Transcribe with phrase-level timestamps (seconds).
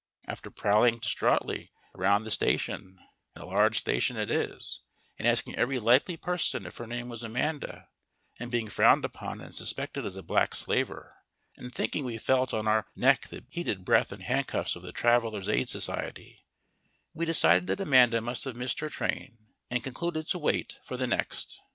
[0.27, 2.97] After prowling distraitly round the station
[3.35, 4.81] (and a large station it is)
[5.19, 7.87] and asking every likely person if her name was Amanda,
[8.39, 11.17] and being frowned upon and suspected as a black slaver,
[11.55, 15.47] and thinking we felt on our neck the heated breath and handcuffs of the Travellers'
[15.47, 16.47] Aid Society,
[17.13, 19.37] we decided that Amanda must have missed her train
[19.69, 21.61] and concluded to wait for the next.